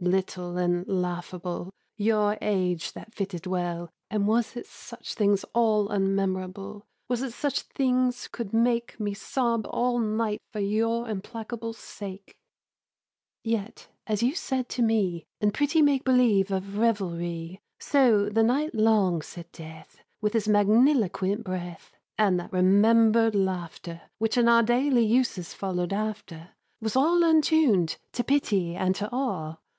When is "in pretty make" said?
15.40-16.04